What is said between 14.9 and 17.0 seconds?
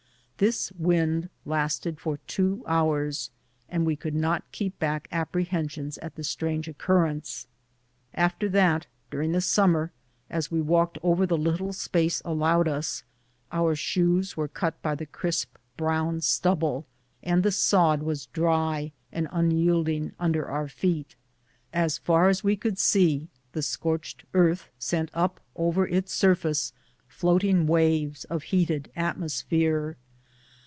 the crisp brown stubble,